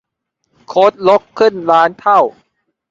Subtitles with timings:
[0.67, 2.19] โค้ดรกขึ้นล้านเท่า